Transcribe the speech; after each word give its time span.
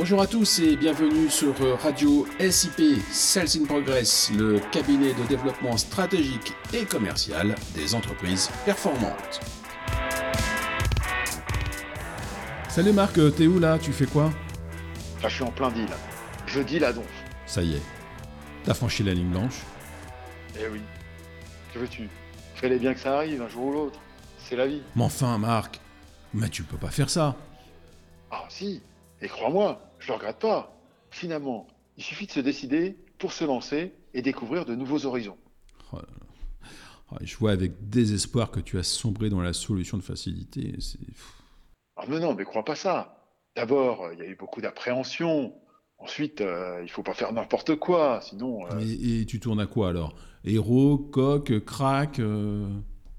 Bonjour 0.00 0.22
à 0.22 0.26
tous 0.26 0.60
et 0.60 0.76
bienvenue 0.76 1.28
sur 1.28 1.54
Radio 1.82 2.26
SIP 2.40 3.02
Sales 3.10 3.60
in 3.60 3.66
Progress, 3.66 4.32
le 4.34 4.58
cabinet 4.72 5.12
de 5.12 5.28
développement 5.28 5.76
stratégique 5.76 6.54
et 6.72 6.86
commercial 6.86 7.54
des 7.74 7.94
entreprises 7.94 8.48
performantes. 8.64 9.40
Salut 12.70 12.94
Marc, 12.94 13.16
t'es 13.36 13.46
où 13.46 13.58
là? 13.58 13.78
Tu 13.78 13.92
fais 13.92 14.06
quoi? 14.06 14.30
Je 15.22 15.28
suis 15.28 15.42
en 15.42 15.50
plein 15.50 15.70
deal. 15.70 15.90
Je 16.46 16.62
dis 16.62 16.78
la 16.78 16.94
donf. 16.94 17.04
Ça 17.44 17.60
y 17.60 17.74
est, 17.74 17.82
t'as 18.64 18.72
franchi 18.72 19.02
la 19.02 19.12
ligne 19.12 19.28
blanche? 19.28 19.60
Eh 20.58 20.66
oui. 20.68 20.80
Que 21.74 21.78
veux-tu 21.78 22.08
Fais-les 22.54 22.78
bien 22.78 22.94
que 22.94 23.00
ça 23.00 23.18
arrive 23.18 23.42
un 23.42 23.50
jour 23.50 23.66
ou 23.66 23.72
l'autre. 23.72 24.00
C'est 24.38 24.56
la 24.56 24.66
vie. 24.66 24.80
Mais 24.96 25.04
enfin, 25.04 25.36
Marc, 25.36 25.78
mais 26.32 26.48
tu 26.48 26.62
peux 26.62 26.78
pas 26.78 26.90
faire 26.90 27.10
ça. 27.10 27.36
Ah 28.30 28.46
si, 28.48 28.80
et 29.20 29.28
crois-moi, 29.28 29.78
je 30.00 30.08
le 30.08 30.14
regrette 30.14 30.38
pas. 30.38 30.76
Finalement, 31.10 31.66
il 31.96 32.02
suffit 32.02 32.26
de 32.26 32.32
se 32.32 32.40
décider 32.40 32.96
pour 33.18 33.32
se 33.32 33.44
lancer 33.44 33.94
et 34.14 34.22
découvrir 34.22 34.64
de 34.64 34.74
nouveaux 34.74 35.06
horizons. 35.06 35.38
Oh 35.92 35.98
je 37.22 37.36
vois 37.36 37.50
avec 37.50 37.88
désespoir 37.88 38.50
que 38.50 38.60
tu 38.60 38.78
as 38.78 38.82
sombré 38.82 39.30
dans 39.30 39.40
la 39.40 39.52
solution 39.52 39.96
de 39.96 40.02
facilité. 40.02 40.74
Ah 41.96 42.04
mais 42.08 42.20
non, 42.20 42.34
mais 42.34 42.44
crois 42.44 42.64
pas 42.64 42.76
ça. 42.76 43.26
D'abord, 43.56 44.10
il 44.12 44.18
y 44.20 44.22
a 44.22 44.26
eu 44.26 44.36
beaucoup 44.36 44.60
d'appréhension. 44.60 45.52
Ensuite, 45.98 46.40
euh, 46.40 46.80
il 46.82 46.90
faut 46.90 47.02
pas 47.02 47.12
faire 47.12 47.32
n'importe 47.32 47.76
quoi, 47.76 48.20
sinon. 48.22 48.64
Euh, 48.72 48.80
et, 48.80 49.26
tu 49.26 49.38
tournes 49.38 49.60
à 49.60 49.66
quoi 49.66 49.90
alors? 49.90 50.14
Héros, 50.44 50.96
coq, 50.96 51.62
crack 51.64 52.20
euh? 52.20 52.68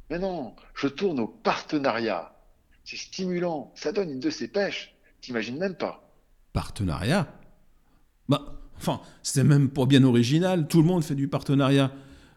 Mais 0.10 0.18
non, 0.18 0.56
je 0.74 0.88
tourne 0.88 1.20
au 1.20 1.28
partenariat. 1.28 2.34
C'est 2.84 2.98
stimulant, 2.98 3.72
ça 3.76 3.92
donne 3.92 4.10
une 4.10 4.20
de 4.20 4.30
ces 4.30 4.48
pêches. 4.48 4.96
T'imagines 5.22 5.60
même 5.60 5.76
pas. 5.76 6.11
Partenariat 6.54 7.28
Bah, 8.30 8.62
enfin, 8.78 9.02
c'est 9.24 9.44
même 9.44 9.70
pas 9.70 9.86
bien 9.86 10.04
original. 10.04 10.68
Tout 10.68 10.82
le 10.82 10.88
monde 10.88 11.04
fait 11.04 11.16
du 11.16 11.28
partenariat. 11.28 11.92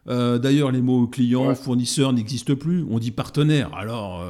D'ailleurs, 0.07 0.71
les 0.71 0.83
mots 0.83 1.07
client, 1.07 1.55
fournisseur 1.55 2.13
n'existent 2.13 2.57
plus. 2.57 2.85
On 2.91 2.99
dit 2.99 3.11
partenaire. 3.11 3.75
Alors. 3.75 4.23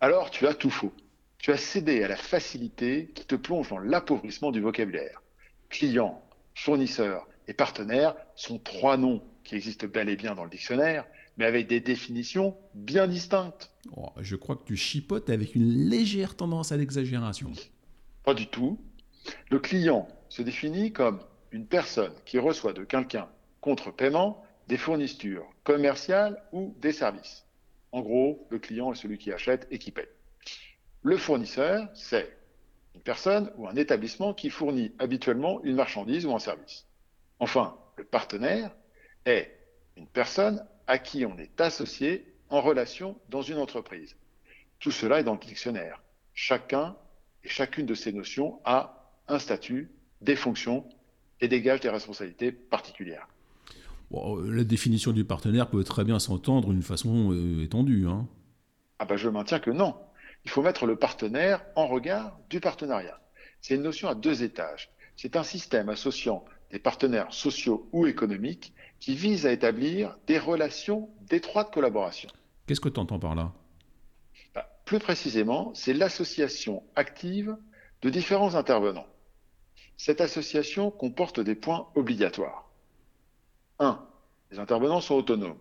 Alors, 0.00 0.30
tu 0.30 0.46
as 0.46 0.52
tout 0.52 0.68
faux 0.68 0.92
tu 1.46 1.52
as 1.52 1.56
cédé 1.58 2.02
à 2.02 2.08
la 2.08 2.16
facilité 2.16 3.12
qui 3.14 3.24
te 3.24 3.36
plonge 3.36 3.68
dans 3.68 3.78
l'appauvrissement 3.78 4.50
du 4.50 4.60
vocabulaire. 4.60 5.22
Client, 5.68 6.20
fournisseur 6.56 7.28
et 7.46 7.54
partenaire 7.54 8.16
sont 8.34 8.58
trois 8.58 8.96
noms 8.96 9.22
qui 9.44 9.54
existent 9.54 9.86
bel 9.86 10.08
et 10.08 10.16
bien 10.16 10.34
dans 10.34 10.42
le 10.42 10.50
dictionnaire, 10.50 11.04
mais 11.36 11.44
avec 11.44 11.68
des 11.68 11.78
définitions 11.78 12.56
bien 12.74 13.06
distinctes. 13.06 13.70
Oh, 13.96 14.08
je 14.20 14.34
crois 14.34 14.56
que 14.56 14.64
tu 14.64 14.76
chipotes 14.76 15.30
avec 15.30 15.54
une 15.54 15.88
légère 15.88 16.34
tendance 16.34 16.72
à 16.72 16.76
l'exagération. 16.76 17.52
Pas 18.26 18.34
du 18.34 18.48
tout. 18.48 18.76
Le 19.50 19.60
client 19.60 20.08
se 20.28 20.42
définit 20.42 20.92
comme 20.92 21.20
une 21.52 21.68
personne 21.68 22.12
qui 22.24 22.40
reçoit 22.40 22.72
de 22.72 22.82
quelqu'un 22.82 23.28
contre 23.60 23.92
paiement 23.92 24.44
des 24.66 24.76
fournitures 24.76 25.48
commerciales 25.62 26.42
ou 26.50 26.74
des 26.80 26.90
services. 26.90 27.46
En 27.92 28.00
gros, 28.00 28.44
le 28.50 28.58
client 28.58 28.92
est 28.92 28.96
celui 28.96 29.18
qui 29.18 29.32
achète 29.32 29.68
et 29.70 29.78
qui 29.78 29.92
paie. 29.92 30.10
Le 31.04 31.16
fournisseur, 31.16 31.88
c'est 31.94 32.36
une 32.96 33.00
personne 33.00 33.52
ou 33.58 33.68
un 33.68 33.76
établissement 33.76 34.34
qui 34.34 34.50
fournit 34.50 34.92
habituellement 34.98 35.62
une 35.62 35.76
marchandise 35.76 36.26
ou 36.26 36.34
un 36.34 36.40
service. 36.40 36.84
Enfin, 37.38 37.78
le 37.96 38.02
partenaire 38.02 38.74
est 39.24 39.56
une 39.96 40.08
personne 40.08 40.66
à 40.88 40.98
qui 40.98 41.24
on 41.26 41.38
est 41.38 41.60
associé 41.60 42.34
en 42.48 42.60
relation 42.60 43.16
dans 43.28 43.42
une 43.42 43.58
entreprise. 43.58 44.16
Tout 44.80 44.90
cela 44.90 45.20
est 45.20 45.24
dans 45.24 45.34
le 45.34 45.38
dictionnaire. 45.38 46.02
Chacun 46.34 46.96
et 47.46 47.48
chacune 47.48 47.86
de 47.86 47.94
ces 47.94 48.12
notions 48.12 48.58
a 48.64 49.12
un 49.28 49.38
statut, 49.38 49.88
des 50.20 50.34
fonctions 50.34 50.84
et 51.40 51.46
dégage 51.46 51.80
des 51.80 51.88
responsabilités 51.88 52.50
particulières. 52.50 53.28
la 54.10 54.64
définition 54.64 55.12
du 55.12 55.24
partenaire 55.24 55.70
peut 55.70 55.84
très 55.84 56.04
bien 56.04 56.18
s'entendre 56.18 56.72
d'une 56.72 56.82
façon 56.82 57.32
euh, 57.32 57.62
étendue. 57.62 58.08
Hein. 58.08 58.26
Ah 58.98 59.04
ben 59.04 59.16
je 59.16 59.28
maintiens 59.28 59.60
que 59.60 59.70
non 59.70 59.94
il 60.44 60.50
faut 60.50 60.62
mettre 60.62 60.86
le 60.86 60.96
partenaire 60.96 61.64
en 61.74 61.86
regard 61.86 62.38
du 62.50 62.60
partenariat. 62.60 63.20
C'est 63.60 63.74
une 63.74 63.82
notion 63.82 64.08
à 64.08 64.14
deux 64.14 64.44
étages. 64.44 64.90
C'est 65.16 65.34
un 65.34 65.42
système 65.42 65.88
associant 65.88 66.44
des 66.70 66.78
partenaires 66.78 67.32
sociaux 67.32 67.88
ou 67.92 68.06
économiques 68.06 68.72
qui 69.00 69.14
vise 69.16 69.46
à 69.46 69.52
établir 69.52 70.16
des 70.26 70.38
relations 70.38 71.08
d'étroite 71.28 71.72
collaboration. 71.72 72.28
Qu'est-ce 72.66 72.80
que 72.80 72.88
tu 72.88 73.00
entends 73.00 73.18
par 73.18 73.34
là? 73.34 73.52
Plus 74.86 75.00
précisément, 75.00 75.74
c'est 75.74 75.92
l'association 75.92 76.82
active 76.94 77.56
de 78.02 78.08
différents 78.08 78.54
intervenants. 78.54 79.06
Cette 79.96 80.20
association 80.20 80.92
comporte 80.92 81.40
des 81.40 81.56
points 81.56 81.88
obligatoires. 81.96 82.70
1. 83.80 84.00
Les 84.52 84.60
intervenants 84.60 85.00
sont 85.00 85.16
autonomes. 85.16 85.58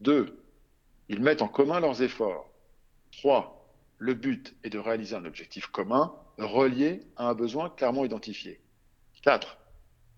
2. 0.00 0.40
Ils 1.08 1.20
mettent 1.20 1.42
en 1.42 1.48
commun 1.48 1.80
leurs 1.80 2.02
efforts. 2.02 2.48
3 3.12 3.60
le 3.98 4.14
but 4.14 4.54
est 4.64 4.70
de 4.70 4.78
réaliser 4.78 5.16
un 5.16 5.24
objectif 5.24 5.68
commun 5.68 6.14
relié 6.38 7.00
à 7.16 7.28
un 7.28 7.34
besoin 7.34 7.70
clairement 7.70 8.04
identifié. 8.04 8.60
4. 9.22 9.56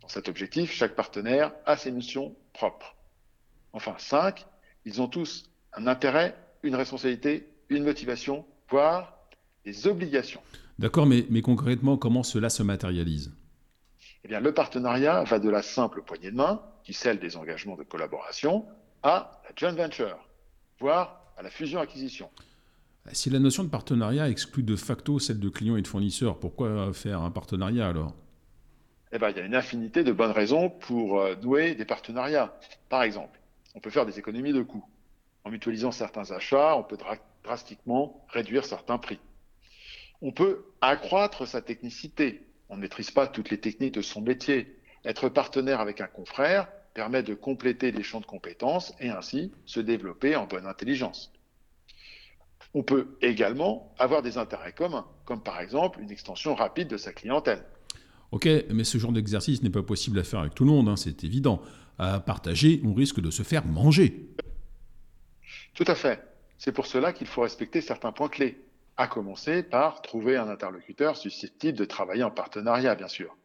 Dans 0.03 0.09
cet 0.09 0.29
objectif, 0.29 0.73
chaque 0.73 0.95
partenaire 0.95 1.53
a 1.67 1.77
ses 1.77 1.93
missions 1.93 2.35
propres. 2.53 2.97
Enfin, 3.73 3.95
5. 3.99 4.45
Ils 4.85 5.01
ont 5.01 5.09
tous 5.09 5.51
un 5.73 5.87
intérêt, 5.87 6.37
une 6.63 6.75
responsabilité, 6.75 7.49
une 7.69 7.85
motivation, 7.85 8.45
voire 8.69 9.19
des 9.65 9.87
obligations. 9.87 10.41
D'accord, 10.79 11.07
mais, 11.07 11.27
mais 11.31 11.43
concrètement, 11.43 11.97
comment 11.97 12.23
cela 12.23 12.51
se 12.51 12.63
matérialise? 12.63 13.35
Eh 14.25 14.29
bien, 14.29 14.41
le 14.41 14.53
partenariat 14.53 15.25
va 15.25 15.39
de 15.39 15.49
la 15.49 15.63
simple 15.63 16.03
poignée 16.03 16.31
de 16.31 16.37
main, 16.37 16.63
qui 16.85 16.93
scelle 16.93 17.19
des 17.19 17.37
engagements 17.37 17.77
de 17.77 17.83
collaboration, 17.83 18.67
à 19.03 19.41
la 19.45 19.51
joint 19.57 19.73
venture, 19.73 20.19
voire 20.81 21.23
à 21.37 21.43
la 21.43 21.51
fusion-acquisition. 21.51 22.31
Si 23.13 23.31
la 23.31 23.39
notion 23.39 23.63
de 23.63 23.69
partenariat 23.69 24.29
exclut 24.29 24.65
de 24.65 24.75
facto 24.75 25.19
celle 25.19 25.39
de 25.39 25.49
client 25.49 25.77
et 25.77 25.83
de 25.83 25.87
fournisseur, 25.87 26.39
pourquoi 26.39 26.93
faire 26.93 27.23
un 27.23 27.31
partenariat 27.31 27.89
alors? 27.89 28.15
Eh 29.13 29.19
ben, 29.19 29.31
il 29.31 29.37
y 29.37 29.41
a 29.41 29.45
une 29.45 29.55
infinité 29.55 30.03
de 30.03 30.11
bonnes 30.13 30.33
raisons 30.33 30.69
pour 30.69 31.21
euh, 31.21 31.37
nouer 31.37 31.77
des 31.77 31.85
partenariats. 31.85 32.53
Par 32.89 33.05
exemple, 33.05 33.39
on 33.77 33.81
peut 33.81 33.91
faire 33.91 34.07
des 34.07 34.19
économies 34.19 34.53
de 34.53 34.63
coûts. 34.63 34.85
En 35.45 35.51
mutualisant 35.51 35.93
certains 35.93 36.33
achats, 36.33 36.77
on 36.77 36.83
peut 36.83 36.97
drastiquement 37.47 38.27
réduire 38.29 38.65
certains 38.65 38.99
prix. 38.99 39.19
On 40.21 40.33
peut 40.33 40.65
accroître 40.81 41.47
sa 41.47 41.63
technicité. 41.63 42.43
On 42.69 42.77
ne 42.77 42.83
maîtrise 42.83 43.11
pas 43.11 43.27
toutes 43.27 43.51
les 43.51 43.61
techniques 43.61 43.95
de 43.95 44.03
son 44.03 44.21
métier. 44.21 44.77
Être 45.05 45.29
partenaire 45.29 45.81
avec 45.81 46.01
un 46.01 46.09
confrère 46.09 46.69
permet 46.93 47.23
de 47.23 47.35
compléter 47.35 47.93
les 47.93 48.03
champs 48.03 48.21
de 48.21 48.27
compétences 48.27 48.95
et 49.01 49.11
ainsi 49.11 49.53
se 49.65 49.81
développer 49.81 50.35
en 50.35 50.47
bonne 50.47 50.67
intelligence. 50.67 51.33
On 52.75 52.83
peut 52.83 53.17
également 53.23 53.95
avoir 53.99 54.23
des 54.23 54.39
intérêts 54.39 54.73
communs, 54.73 55.07
comme 55.25 55.43
par 55.43 55.61
exemple 55.61 56.01
une 56.01 56.11
extension 56.11 56.55
rapide 56.55 56.89
de 56.89 56.97
sa 56.97 57.13
clientèle. 57.13 57.63
Ok, 58.33 58.49
mais 58.71 58.85
ce 58.85 58.99
genre 58.99 59.13
d'exercice 59.13 59.63
n'est 59.63 59.71
pas 59.71 59.83
possible 59.83 60.19
à 60.19 60.25
faire 60.25 60.41
avec 60.41 60.55
tout 60.55 60.65
le 60.65 60.71
monde, 60.71 60.89
hein, 60.89 60.97
c'est 60.97 61.23
évident. 61.23 61.63
À 61.99 62.21
partager, 62.21 62.83
on 62.85 62.93
risque 62.93 63.21
de 63.21 63.31
se 63.31 63.43
faire 63.43 63.65
manger. 63.65 64.29
Tout 65.75 65.85
à 65.87 65.95
fait. 65.95 66.21
C'est 66.59 66.73
pour 66.73 66.87
cela 66.87 67.13
qu'il 67.13 67.27
faut 67.27 67.43
respecter 67.43 67.81
certains 67.81 68.13
points 68.13 68.29
clés, 68.29 68.61
à 68.97 69.09
commencer 69.09 69.63
par 69.63 70.01
trouver 70.01 70.37
un 70.37 70.49
interlocuteur 70.49 71.17
susceptible 71.17 71.77
de 71.77 71.85
travailler 71.85 72.23
en 72.23 72.31
partenariat, 72.31 72.95
bien 72.95 73.09
sûr. 73.09 73.37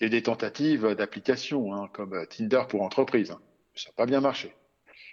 Il 0.00 0.04
y 0.04 0.06
a 0.06 0.10
des 0.10 0.22
tentatives 0.22 0.94
d'application, 0.94 1.74
hein, 1.74 1.88
comme 1.92 2.26
Tinder 2.28 2.62
pour 2.68 2.82
entreprise. 2.82 3.30
Hein. 3.30 3.40
Ça 3.74 3.90
n'a 3.90 3.94
pas 3.94 4.06
bien 4.06 4.20
marché. 4.20 4.54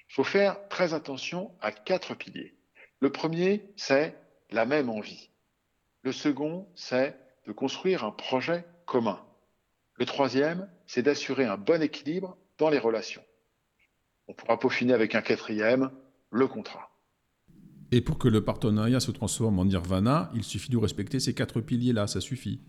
Il 0.09 0.13
faut 0.13 0.23
faire 0.23 0.67
très 0.69 0.93
attention 0.93 1.51
à 1.61 1.71
quatre 1.71 2.15
piliers. 2.15 2.55
Le 2.99 3.11
premier, 3.11 3.65
c'est 3.75 4.15
la 4.51 4.65
même 4.65 4.89
envie. 4.89 5.29
Le 6.03 6.11
second, 6.11 6.67
c'est 6.75 7.17
de 7.45 7.51
construire 7.51 8.03
un 8.03 8.11
projet 8.11 8.65
commun. 8.85 9.25
Le 9.95 10.05
troisième, 10.05 10.69
c'est 10.87 11.01
d'assurer 11.01 11.45
un 11.45 11.57
bon 11.57 11.81
équilibre 11.81 12.37
dans 12.57 12.69
les 12.69 12.79
relations. 12.79 13.23
On 14.27 14.33
pourra 14.33 14.59
peaufiner 14.59 14.93
avec 14.93 15.15
un 15.15 15.21
quatrième, 15.21 15.91
le 16.29 16.47
contrat. 16.47 16.92
Et 17.91 18.01
pour 18.01 18.17
que 18.17 18.27
le 18.27 18.43
partenariat 18.43 18.99
se 18.99 19.11
transforme 19.11 19.59
en 19.59 19.65
nirvana, 19.65 20.31
il 20.33 20.43
suffit 20.43 20.71
de 20.71 20.77
respecter 20.77 21.19
ces 21.19 21.33
quatre 21.33 21.61
piliers-là, 21.61 22.07
ça 22.07 22.21
suffit. 22.21 22.61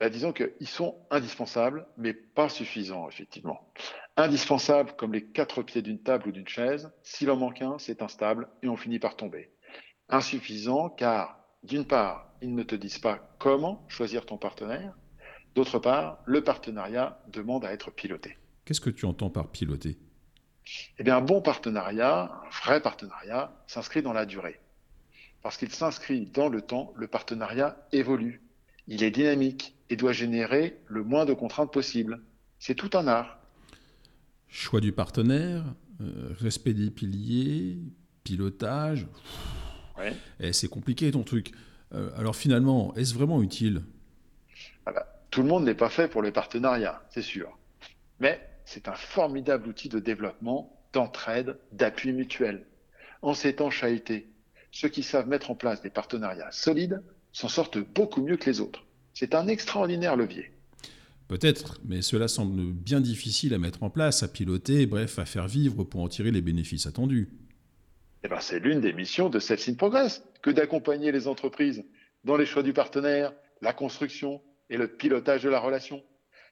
Bah, 0.00 0.10
disons 0.10 0.32
qu'ils 0.32 0.68
sont 0.68 0.94
indispensables, 1.10 1.86
mais 1.96 2.14
pas 2.14 2.48
suffisants, 2.48 3.08
effectivement. 3.08 3.72
Indispensables 4.16 4.92
comme 4.96 5.12
les 5.12 5.24
quatre 5.24 5.62
pieds 5.62 5.82
d'une 5.82 6.00
table 6.00 6.28
ou 6.28 6.32
d'une 6.32 6.46
chaise, 6.46 6.90
s'il 7.02 7.30
en 7.30 7.36
manque 7.36 7.62
un, 7.62 7.78
c'est 7.78 8.02
instable 8.02 8.48
et 8.62 8.68
on 8.68 8.76
finit 8.76 9.00
par 9.00 9.16
tomber. 9.16 9.50
Insuffisant 10.08 10.88
car, 10.88 11.40
d'une 11.64 11.84
part, 11.84 12.32
ils 12.40 12.54
ne 12.54 12.62
te 12.62 12.76
disent 12.76 13.00
pas 13.00 13.34
comment 13.38 13.84
choisir 13.88 14.24
ton 14.24 14.38
partenaire, 14.38 14.96
d'autre 15.54 15.78
part, 15.80 16.22
le 16.26 16.44
partenariat 16.44 17.20
demande 17.28 17.64
à 17.64 17.72
être 17.72 17.90
piloté. 17.90 18.38
Qu'est-ce 18.64 18.80
que 18.80 18.90
tu 18.90 19.04
entends 19.04 19.30
par 19.30 19.50
piloter? 19.50 19.98
Eh 20.98 21.04
bien, 21.04 21.16
un 21.16 21.20
bon 21.20 21.40
partenariat, 21.40 22.30
un 22.44 22.50
vrai 22.64 22.80
partenariat, 22.80 23.52
s'inscrit 23.66 24.02
dans 24.02 24.12
la 24.12 24.26
durée. 24.26 24.60
Parce 25.42 25.56
qu'il 25.56 25.70
s'inscrit 25.70 26.26
dans 26.26 26.48
le 26.48 26.62
temps, 26.62 26.92
le 26.96 27.06
partenariat 27.06 27.76
évolue 27.92 28.42
Il 28.86 29.02
est 29.02 29.10
dynamique 29.10 29.74
et 29.90 29.96
doit 29.96 30.12
générer 30.12 30.78
le 30.86 31.04
moins 31.04 31.24
de 31.24 31.32
contraintes 31.32 31.72
possible. 31.72 32.20
C'est 32.58 32.74
tout 32.74 32.90
un 32.94 33.06
art. 33.06 33.38
Choix 34.48 34.80
du 34.80 34.92
partenaire, 34.92 35.64
euh, 36.00 36.34
respect 36.40 36.74
des 36.74 36.90
piliers, 36.90 37.78
pilotage. 38.24 39.06
Ouais. 39.98 40.14
Et 40.40 40.52
c'est 40.52 40.68
compliqué 40.68 41.10
ton 41.10 41.22
truc. 41.22 41.52
Euh, 41.94 42.10
alors 42.16 42.36
finalement, 42.36 42.94
est-ce 42.94 43.14
vraiment 43.14 43.42
utile? 43.42 43.82
Ah 44.86 44.92
bah, 44.92 45.06
tout 45.30 45.42
le 45.42 45.48
monde 45.48 45.64
n'est 45.64 45.74
pas 45.74 45.88
fait 45.88 46.08
pour 46.08 46.22
les 46.22 46.32
partenariats, 46.32 47.02
c'est 47.10 47.22
sûr. 47.22 47.56
Mais 48.20 48.40
c'est 48.68 48.86
un 48.86 48.94
formidable 48.94 49.66
outil 49.66 49.88
de 49.88 49.98
développement, 49.98 50.78
d'entraide, 50.92 51.56
d'appui 51.72 52.12
mutuel. 52.12 52.66
En 53.22 53.32
ces 53.32 53.54
temps 53.54 53.70
chahutés, 53.70 54.28
ceux 54.72 54.90
qui 54.90 55.02
savent 55.02 55.26
mettre 55.26 55.50
en 55.50 55.54
place 55.54 55.80
des 55.80 55.88
partenariats 55.88 56.52
solides 56.52 57.02
s'en 57.32 57.48
sortent 57.48 57.78
beaucoup 57.78 58.22
mieux 58.22 58.36
que 58.36 58.50
les 58.50 58.60
autres. 58.60 58.84
C'est 59.14 59.34
un 59.34 59.48
extraordinaire 59.48 60.16
levier. 60.16 60.52
Peut-être, 61.28 61.80
mais 61.86 62.02
cela 62.02 62.28
semble 62.28 62.72
bien 62.72 63.00
difficile 63.00 63.54
à 63.54 63.58
mettre 63.58 63.82
en 63.82 63.88
place, 63.88 64.22
à 64.22 64.28
piloter, 64.28 64.84
bref, 64.84 65.18
à 65.18 65.24
faire 65.24 65.48
vivre 65.48 65.84
pour 65.84 66.02
en 66.02 66.08
tirer 66.08 66.30
les 66.30 66.42
bénéfices 66.42 66.86
attendus. 66.86 67.30
Eh 68.22 68.28
ben, 68.28 68.40
c'est 68.40 68.60
l'une 68.60 68.82
des 68.82 68.92
missions 68.92 69.30
de 69.30 69.38
in 69.70 69.74
Progress 69.76 70.22
que 70.42 70.50
d'accompagner 70.50 71.10
les 71.10 71.26
entreprises 71.26 71.84
dans 72.24 72.36
les 72.36 72.44
choix 72.44 72.62
du 72.62 72.74
partenaire, 72.74 73.32
la 73.62 73.72
construction 73.72 74.42
et 74.68 74.76
le 74.76 74.88
pilotage 74.88 75.42
de 75.42 75.48
la 75.48 75.58
relation. 75.58 76.02